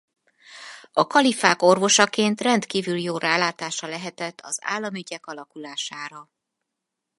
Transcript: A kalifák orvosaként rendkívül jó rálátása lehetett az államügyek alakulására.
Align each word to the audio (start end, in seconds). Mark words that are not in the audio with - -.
A 0.93 1.07
kalifák 1.07 1.61
orvosaként 1.61 2.41
rendkívül 2.41 2.97
jó 2.97 3.17
rálátása 3.17 3.87
lehetett 3.87 4.41
az 4.41 4.59
államügyek 4.61 5.25
alakulására. 5.25 6.29